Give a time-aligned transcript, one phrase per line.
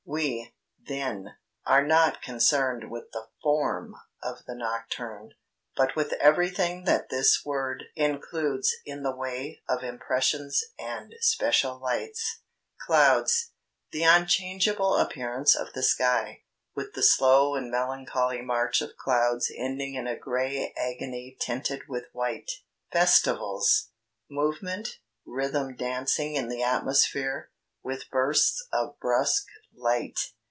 [0.03, 0.53] We,
[0.85, 5.35] then, are not concerned with the form of the nocturne,
[5.77, 12.41] but with everything that this word includes in the way of impressions and special lights.
[12.77, 13.51] "Clouds:
[13.93, 16.43] The unchangeable appearance of the sky,
[16.75, 22.07] with the slow and melancholy march of clouds ending in a gray agony tinted with
[22.11, 22.51] white.
[22.91, 23.91] "Festivals:
[24.29, 27.47] Movement, rhythm dancing in the atmosphere,
[27.83, 30.21] with bursts of brusque light.